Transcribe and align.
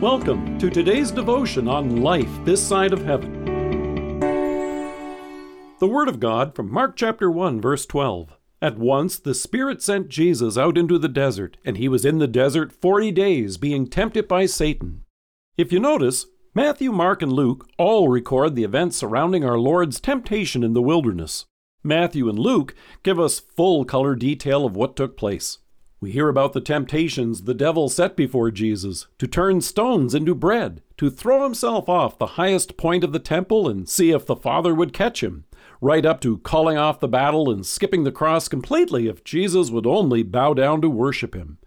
Welcome 0.00 0.58
to 0.60 0.70
today's 0.70 1.10
devotion 1.10 1.68
on 1.68 2.00
life 2.00 2.30
this 2.46 2.66
side 2.66 2.94
of 2.94 3.04
heaven. 3.04 3.44
The 5.78 5.86
Word 5.86 6.08
of 6.08 6.18
God 6.18 6.54
from 6.54 6.72
Mark 6.72 6.96
chapter 6.96 7.30
1, 7.30 7.60
verse 7.60 7.84
12. 7.84 8.32
At 8.62 8.78
once 8.78 9.18
the 9.18 9.34
Spirit 9.34 9.82
sent 9.82 10.08
Jesus 10.08 10.56
out 10.56 10.78
into 10.78 10.96
the 10.96 11.06
desert, 11.06 11.58
and 11.66 11.76
he 11.76 11.86
was 11.86 12.06
in 12.06 12.16
the 12.16 12.26
desert 12.26 12.72
forty 12.72 13.12
days, 13.12 13.58
being 13.58 13.86
tempted 13.86 14.26
by 14.26 14.46
Satan. 14.46 15.04
If 15.58 15.70
you 15.70 15.78
notice, 15.78 16.24
Matthew, 16.54 16.92
Mark, 16.92 17.20
and 17.20 17.34
Luke 17.34 17.68
all 17.76 18.08
record 18.08 18.54
the 18.54 18.64
events 18.64 18.96
surrounding 18.96 19.44
our 19.44 19.58
Lord's 19.58 20.00
temptation 20.00 20.64
in 20.64 20.72
the 20.72 20.80
wilderness. 20.80 21.44
Matthew 21.84 22.26
and 22.30 22.38
Luke 22.38 22.74
give 23.02 23.20
us 23.20 23.38
full 23.38 23.84
color 23.84 24.14
detail 24.14 24.64
of 24.64 24.74
what 24.74 24.96
took 24.96 25.18
place. 25.18 25.58
We 26.02 26.12
hear 26.12 26.30
about 26.30 26.54
the 26.54 26.62
temptations 26.62 27.42
the 27.42 27.52
devil 27.52 27.90
set 27.90 28.16
before 28.16 28.50
Jesus 28.50 29.06
to 29.18 29.26
turn 29.26 29.60
stones 29.60 30.14
into 30.14 30.34
bread, 30.34 30.82
to 30.96 31.10
throw 31.10 31.44
himself 31.44 31.90
off 31.90 32.16
the 32.16 32.38
highest 32.38 32.78
point 32.78 33.04
of 33.04 33.12
the 33.12 33.18
temple 33.18 33.68
and 33.68 33.86
see 33.86 34.10
if 34.10 34.24
the 34.24 34.34
Father 34.34 34.74
would 34.74 34.94
catch 34.94 35.22
him, 35.22 35.44
right 35.78 36.06
up 36.06 36.22
to 36.22 36.38
calling 36.38 36.78
off 36.78 37.00
the 37.00 37.08
battle 37.08 37.50
and 37.50 37.66
skipping 37.66 38.04
the 38.04 38.10
cross 38.10 38.48
completely 38.48 39.08
if 39.08 39.24
Jesus 39.24 39.70
would 39.70 39.86
only 39.86 40.22
bow 40.22 40.54
down 40.54 40.80
to 40.80 40.88
worship 40.88 41.34
him. 41.34 41.58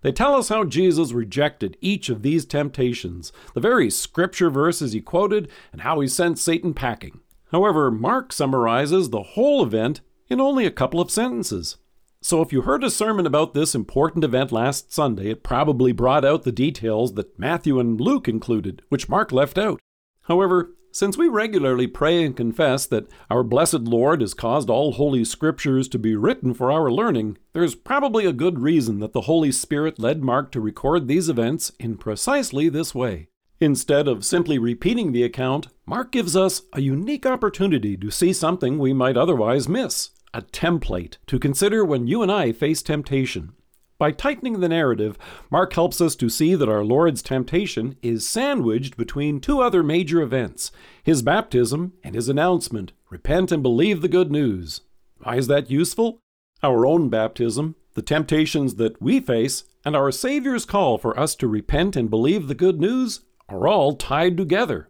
They 0.00 0.10
tell 0.10 0.34
us 0.34 0.48
how 0.48 0.64
Jesus 0.64 1.12
rejected 1.12 1.76
each 1.82 2.08
of 2.08 2.22
these 2.22 2.46
temptations, 2.46 3.30
the 3.52 3.60
very 3.60 3.90
scripture 3.90 4.48
verses 4.48 4.94
he 4.94 5.02
quoted, 5.02 5.50
and 5.70 5.82
how 5.82 6.00
he 6.00 6.08
sent 6.08 6.38
Satan 6.38 6.72
packing. 6.72 7.20
However, 7.50 7.90
Mark 7.90 8.32
summarizes 8.32 9.10
the 9.10 9.22
whole 9.22 9.62
event 9.62 10.00
in 10.30 10.40
only 10.40 10.64
a 10.64 10.70
couple 10.70 10.98
of 10.98 11.10
sentences. 11.10 11.76
So, 12.24 12.40
if 12.40 12.52
you 12.52 12.62
heard 12.62 12.84
a 12.84 12.90
sermon 12.90 13.26
about 13.26 13.52
this 13.52 13.74
important 13.74 14.22
event 14.22 14.52
last 14.52 14.92
Sunday, 14.92 15.30
it 15.30 15.42
probably 15.42 15.90
brought 15.90 16.24
out 16.24 16.44
the 16.44 16.52
details 16.52 17.14
that 17.14 17.36
Matthew 17.36 17.80
and 17.80 18.00
Luke 18.00 18.28
included, 18.28 18.80
which 18.90 19.08
Mark 19.08 19.32
left 19.32 19.58
out. 19.58 19.80
However, 20.22 20.70
since 20.92 21.18
we 21.18 21.26
regularly 21.26 21.88
pray 21.88 22.22
and 22.22 22.36
confess 22.36 22.86
that 22.86 23.08
our 23.28 23.42
blessed 23.42 23.80
Lord 23.80 24.20
has 24.20 24.34
caused 24.34 24.70
all 24.70 24.92
holy 24.92 25.24
scriptures 25.24 25.88
to 25.88 25.98
be 25.98 26.14
written 26.14 26.54
for 26.54 26.70
our 26.70 26.92
learning, 26.92 27.38
there's 27.54 27.74
probably 27.74 28.24
a 28.24 28.32
good 28.32 28.60
reason 28.60 29.00
that 29.00 29.14
the 29.14 29.22
Holy 29.22 29.50
Spirit 29.50 29.98
led 29.98 30.22
Mark 30.22 30.52
to 30.52 30.60
record 30.60 31.08
these 31.08 31.28
events 31.28 31.72
in 31.80 31.96
precisely 31.96 32.68
this 32.68 32.94
way. 32.94 33.26
Instead 33.60 34.06
of 34.06 34.24
simply 34.24 34.58
repeating 34.60 35.10
the 35.10 35.24
account, 35.24 35.66
Mark 35.86 36.12
gives 36.12 36.36
us 36.36 36.62
a 36.72 36.80
unique 36.80 37.26
opportunity 37.26 37.96
to 37.96 38.12
see 38.12 38.32
something 38.32 38.78
we 38.78 38.92
might 38.92 39.16
otherwise 39.16 39.68
miss 39.68 40.10
a 40.34 40.42
template 40.42 41.18
to 41.26 41.38
consider 41.38 41.84
when 41.84 42.06
you 42.06 42.22
and 42.22 42.32
I 42.32 42.52
face 42.52 42.82
temptation. 42.82 43.52
By 43.98 44.10
tightening 44.10 44.58
the 44.58 44.68
narrative, 44.68 45.16
Mark 45.48 45.72
helps 45.74 46.00
us 46.00 46.16
to 46.16 46.28
see 46.28 46.56
that 46.56 46.68
our 46.68 46.84
Lord's 46.84 47.22
temptation 47.22 47.96
is 48.02 48.26
sandwiched 48.26 48.96
between 48.96 49.40
two 49.40 49.60
other 49.60 49.82
major 49.82 50.20
events 50.20 50.72
his 51.04 51.22
baptism 51.22 51.92
and 52.02 52.14
his 52.14 52.28
announcement 52.28 52.92
repent 53.10 53.52
and 53.52 53.62
believe 53.62 54.02
the 54.02 54.08
good 54.08 54.32
news. 54.32 54.80
Why 55.18 55.36
is 55.36 55.46
that 55.46 55.70
useful? 55.70 56.18
Our 56.64 56.84
own 56.84 57.10
baptism, 57.10 57.76
the 57.94 58.02
temptations 58.02 58.74
that 58.74 59.00
we 59.00 59.20
face, 59.20 59.64
and 59.84 59.94
our 59.94 60.10
Savior's 60.10 60.64
call 60.64 60.98
for 60.98 61.16
us 61.18 61.36
to 61.36 61.46
repent 61.46 61.94
and 61.94 62.10
believe 62.10 62.48
the 62.48 62.54
good 62.54 62.80
news 62.80 63.20
are 63.48 63.68
all 63.68 63.94
tied 63.94 64.36
together. 64.36 64.88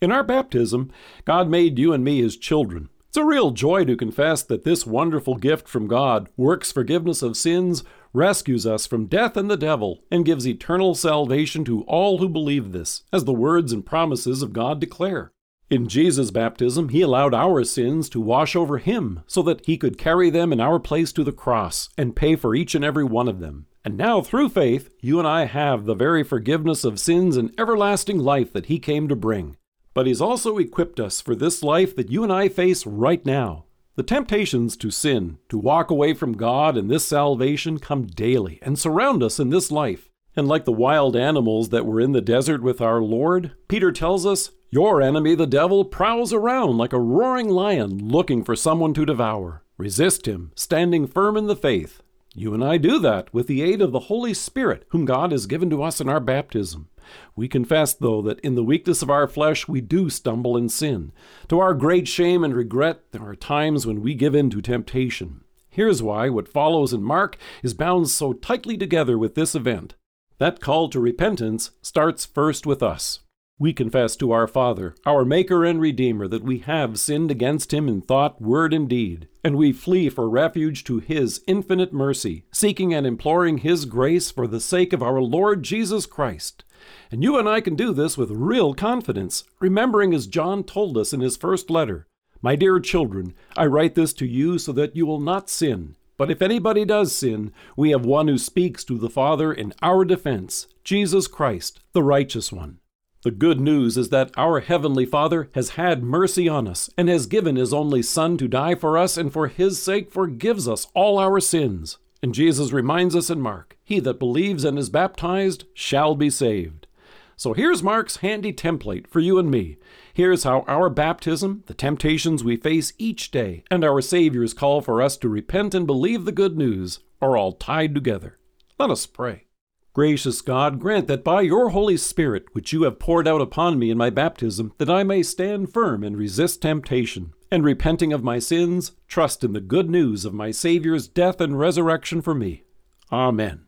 In 0.00 0.12
our 0.12 0.22
baptism, 0.22 0.90
God 1.24 1.48
made 1.48 1.78
you 1.78 1.92
and 1.92 2.02
me 2.04 2.22
his 2.22 2.36
children. 2.36 2.88
It's 3.14 3.22
a 3.22 3.24
real 3.24 3.52
joy 3.52 3.84
to 3.84 3.96
confess 3.96 4.42
that 4.42 4.64
this 4.64 4.84
wonderful 4.84 5.36
gift 5.36 5.68
from 5.68 5.86
God 5.86 6.28
works 6.36 6.72
forgiveness 6.72 7.22
of 7.22 7.36
sins, 7.36 7.84
rescues 8.12 8.66
us 8.66 8.88
from 8.88 9.06
death 9.06 9.36
and 9.36 9.48
the 9.48 9.56
devil, 9.56 10.02
and 10.10 10.24
gives 10.24 10.48
eternal 10.48 10.96
salvation 10.96 11.64
to 11.66 11.82
all 11.82 12.18
who 12.18 12.28
believe 12.28 12.72
this, 12.72 13.04
as 13.12 13.24
the 13.24 13.32
words 13.32 13.72
and 13.72 13.86
promises 13.86 14.42
of 14.42 14.52
God 14.52 14.80
declare. 14.80 15.30
In 15.70 15.86
Jesus' 15.86 16.32
baptism, 16.32 16.88
He 16.88 17.02
allowed 17.02 17.34
our 17.34 17.62
sins 17.62 18.08
to 18.08 18.20
wash 18.20 18.56
over 18.56 18.78
Him 18.78 19.20
so 19.28 19.42
that 19.42 19.64
He 19.64 19.78
could 19.78 19.96
carry 19.96 20.28
them 20.28 20.52
in 20.52 20.58
our 20.58 20.80
place 20.80 21.12
to 21.12 21.22
the 21.22 21.30
cross 21.30 21.90
and 21.96 22.16
pay 22.16 22.34
for 22.34 22.56
each 22.56 22.74
and 22.74 22.84
every 22.84 23.04
one 23.04 23.28
of 23.28 23.38
them. 23.38 23.66
And 23.84 23.96
now, 23.96 24.22
through 24.22 24.48
faith, 24.48 24.92
you 25.00 25.20
and 25.20 25.28
I 25.28 25.44
have 25.44 25.84
the 25.84 25.94
very 25.94 26.24
forgiveness 26.24 26.82
of 26.82 26.98
sins 26.98 27.36
and 27.36 27.54
everlasting 27.60 28.18
life 28.18 28.52
that 28.54 28.66
He 28.66 28.80
came 28.80 29.06
to 29.06 29.14
bring. 29.14 29.56
But 29.94 30.06
He's 30.06 30.20
also 30.20 30.58
equipped 30.58 31.00
us 31.00 31.20
for 31.20 31.34
this 31.34 31.62
life 31.62 31.96
that 31.96 32.10
you 32.10 32.22
and 32.22 32.32
I 32.32 32.48
face 32.48 32.84
right 32.84 33.24
now. 33.24 33.64
The 33.96 34.02
temptations 34.02 34.76
to 34.78 34.90
sin, 34.90 35.38
to 35.48 35.56
walk 35.56 35.88
away 35.88 36.14
from 36.14 36.36
God 36.36 36.76
and 36.76 36.90
this 36.90 37.04
salvation 37.04 37.78
come 37.78 38.06
daily 38.08 38.58
and 38.60 38.76
surround 38.76 39.22
us 39.22 39.38
in 39.38 39.50
this 39.50 39.70
life. 39.70 40.10
And 40.36 40.48
like 40.48 40.64
the 40.64 40.72
wild 40.72 41.14
animals 41.14 41.68
that 41.68 41.86
were 41.86 42.00
in 42.00 42.10
the 42.10 42.20
desert 42.20 42.60
with 42.60 42.80
our 42.80 43.00
Lord, 43.00 43.52
Peter 43.68 43.92
tells 43.92 44.26
us, 44.26 44.50
Your 44.68 45.00
enemy, 45.00 45.36
the 45.36 45.46
devil, 45.46 45.84
prowls 45.84 46.32
around 46.32 46.76
like 46.76 46.92
a 46.92 46.98
roaring 46.98 47.48
lion 47.48 48.08
looking 48.08 48.42
for 48.42 48.56
someone 48.56 48.94
to 48.94 49.06
devour. 49.06 49.62
Resist 49.78 50.26
him, 50.26 50.50
standing 50.56 51.06
firm 51.06 51.36
in 51.36 51.46
the 51.46 51.54
faith. 51.54 52.02
You 52.36 52.52
and 52.52 52.64
I 52.64 52.78
do 52.78 52.98
that 52.98 53.32
with 53.32 53.46
the 53.46 53.62
aid 53.62 53.80
of 53.80 53.92
the 53.92 54.00
Holy 54.00 54.34
Spirit, 54.34 54.86
whom 54.88 55.04
God 55.04 55.30
has 55.30 55.46
given 55.46 55.70
to 55.70 55.84
us 55.84 56.00
in 56.00 56.08
our 56.08 56.18
baptism. 56.18 56.88
We 57.36 57.46
confess, 57.46 57.94
though, 57.94 58.22
that 58.22 58.40
in 58.40 58.56
the 58.56 58.64
weakness 58.64 59.02
of 59.02 59.10
our 59.10 59.28
flesh 59.28 59.68
we 59.68 59.80
do 59.80 60.10
stumble 60.10 60.56
and 60.56 60.70
sin. 60.70 61.12
To 61.48 61.60
our 61.60 61.74
great 61.74 62.08
shame 62.08 62.42
and 62.42 62.52
regret, 62.52 63.12
there 63.12 63.22
are 63.22 63.36
times 63.36 63.86
when 63.86 64.00
we 64.00 64.14
give 64.14 64.34
in 64.34 64.50
to 64.50 64.60
temptation. 64.60 65.44
Here's 65.70 66.02
why 66.02 66.28
what 66.28 66.48
follows 66.48 66.92
in 66.92 67.04
Mark 67.04 67.36
is 67.62 67.72
bound 67.72 68.08
so 68.08 68.32
tightly 68.32 68.76
together 68.76 69.16
with 69.16 69.36
this 69.36 69.54
event. 69.54 69.94
That 70.38 70.60
call 70.60 70.88
to 70.88 70.98
repentance 70.98 71.70
starts 71.82 72.24
first 72.24 72.66
with 72.66 72.82
us. 72.82 73.20
We 73.56 73.72
confess 73.72 74.16
to 74.16 74.32
our 74.32 74.48
Father, 74.48 74.96
our 75.06 75.24
Maker 75.24 75.64
and 75.64 75.80
Redeemer, 75.80 76.26
that 76.26 76.42
we 76.42 76.58
have 76.58 76.98
sinned 76.98 77.30
against 77.30 77.72
Him 77.72 77.88
in 77.88 78.00
thought, 78.00 78.42
word, 78.42 78.74
and 78.74 78.88
deed, 78.88 79.28
and 79.44 79.56
we 79.56 79.72
flee 79.72 80.08
for 80.08 80.28
refuge 80.28 80.82
to 80.84 80.98
His 80.98 81.40
infinite 81.46 81.92
mercy, 81.92 82.46
seeking 82.50 82.92
and 82.92 83.06
imploring 83.06 83.58
His 83.58 83.84
grace 83.84 84.32
for 84.32 84.48
the 84.48 84.58
sake 84.58 84.92
of 84.92 85.04
our 85.04 85.20
Lord 85.22 85.62
Jesus 85.62 86.04
Christ. 86.04 86.64
And 87.12 87.22
you 87.22 87.38
and 87.38 87.48
I 87.48 87.60
can 87.60 87.76
do 87.76 87.92
this 87.92 88.18
with 88.18 88.32
real 88.32 88.74
confidence, 88.74 89.44
remembering 89.60 90.12
as 90.12 90.26
John 90.26 90.64
told 90.64 90.98
us 90.98 91.12
in 91.12 91.20
his 91.20 91.36
first 91.36 91.70
letter 91.70 92.08
My 92.42 92.56
dear 92.56 92.80
children, 92.80 93.34
I 93.56 93.66
write 93.66 93.94
this 93.94 94.12
to 94.14 94.26
you 94.26 94.58
so 94.58 94.72
that 94.72 94.96
you 94.96 95.06
will 95.06 95.20
not 95.20 95.48
sin. 95.48 95.94
But 96.16 96.30
if 96.30 96.42
anybody 96.42 96.84
does 96.84 97.14
sin, 97.14 97.52
we 97.76 97.90
have 97.90 98.04
one 98.04 98.26
who 98.26 98.36
speaks 98.36 98.82
to 98.84 98.98
the 98.98 99.08
Father 99.08 99.52
in 99.52 99.72
our 99.80 100.04
defense, 100.04 100.66
Jesus 100.82 101.28
Christ, 101.28 101.78
the 101.92 102.02
righteous 102.02 102.52
one. 102.52 102.80
The 103.24 103.30
good 103.30 103.58
news 103.58 103.96
is 103.96 104.10
that 104.10 104.32
our 104.36 104.60
Heavenly 104.60 105.06
Father 105.06 105.48
has 105.54 105.70
had 105.70 106.04
mercy 106.04 106.46
on 106.46 106.68
us 106.68 106.90
and 106.98 107.08
has 107.08 107.24
given 107.24 107.56
His 107.56 107.72
only 107.72 108.02
Son 108.02 108.36
to 108.36 108.46
die 108.46 108.74
for 108.74 108.98
us 108.98 109.16
and 109.16 109.32
for 109.32 109.48
His 109.48 109.80
sake 109.80 110.12
forgives 110.12 110.68
us 110.68 110.88
all 110.92 111.18
our 111.18 111.40
sins. 111.40 111.96
And 112.22 112.34
Jesus 112.34 112.70
reminds 112.70 113.16
us 113.16 113.30
in 113.30 113.40
Mark 113.40 113.78
He 113.82 113.98
that 114.00 114.18
believes 114.18 114.62
and 114.62 114.78
is 114.78 114.90
baptized 114.90 115.64
shall 115.72 116.14
be 116.14 116.28
saved. 116.28 116.86
So 117.34 117.54
here's 117.54 117.82
Mark's 117.82 118.18
handy 118.18 118.52
template 118.52 119.06
for 119.06 119.20
you 119.20 119.38
and 119.38 119.50
me. 119.50 119.78
Here's 120.12 120.44
how 120.44 120.60
our 120.68 120.90
baptism, 120.90 121.64
the 121.64 121.72
temptations 121.72 122.44
we 122.44 122.58
face 122.58 122.92
each 122.98 123.30
day, 123.30 123.64
and 123.70 123.82
our 123.84 124.02
Savior's 124.02 124.52
call 124.52 124.82
for 124.82 125.00
us 125.00 125.16
to 125.16 125.30
repent 125.30 125.74
and 125.74 125.86
believe 125.86 126.26
the 126.26 126.30
good 126.30 126.58
news 126.58 127.00
are 127.22 127.38
all 127.38 127.52
tied 127.52 127.94
together. 127.94 128.38
Let 128.78 128.90
us 128.90 129.06
pray. 129.06 129.46
Gracious 129.94 130.40
God, 130.40 130.80
grant 130.80 131.06
that 131.06 131.22
by 131.22 131.42
your 131.42 131.68
Holy 131.68 131.96
Spirit, 131.96 132.46
which 132.50 132.72
you 132.72 132.82
have 132.82 132.98
poured 132.98 133.28
out 133.28 133.40
upon 133.40 133.78
me 133.78 133.90
in 133.90 133.96
my 133.96 134.10
baptism, 134.10 134.72
that 134.78 134.90
I 134.90 135.04
may 135.04 135.22
stand 135.22 135.72
firm 135.72 136.02
and 136.02 136.16
resist 136.16 136.60
temptation, 136.60 137.32
and 137.48 137.64
repenting 137.64 138.12
of 138.12 138.24
my 138.24 138.40
sins, 138.40 138.90
trust 139.06 139.44
in 139.44 139.52
the 139.52 139.60
good 139.60 139.88
news 139.88 140.24
of 140.24 140.34
my 140.34 140.50
Savior's 140.50 141.06
death 141.06 141.40
and 141.40 141.56
resurrection 141.56 142.22
for 142.22 142.34
me. 142.34 142.64
Amen. 143.12 143.66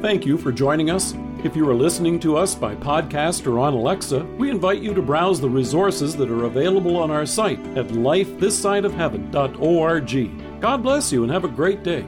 Thank 0.00 0.24
you 0.24 0.38
for 0.38 0.50
joining 0.50 0.88
us. 0.88 1.12
If 1.44 1.54
you 1.54 1.68
are 1.68 1.74
listening 1.74 2.18
to 2.20 2.38
us 2.38 2.54
by 2.54 2.74
podcast 2.76 3.46
or 3.46 3.58
on 3.58 3.74
Alexa, 3.74 4.24
we 4.38 4.48
invite 4.48 4.80
you 4.80 4.94
to 4.94 5.02
browse 5.02 5.42
the 5.42 5.50
resources 5.50 6.16
that 6.16 6.30
are 6.30 6.44
available 6.44 6.96
on 6.96 7.10
our 7.10 7.26
site 7.26 7.60
at 7.76 7.88
lifethissideofheaven.org. 7.88 10.60
God 10.60 10.82
bless 10.82 11.12
you 11.12 11.22
and 11.22 11.30
have 11.30 11.44
a 11.44 11.48
great 11.48 11.82
day. 11.82 12.06